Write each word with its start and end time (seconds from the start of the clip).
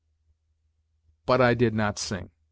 But 1.27 1.41
I 1.41 1.53
did 1.53 1.75
not 1.75 1.99
sing. 1.99 2.31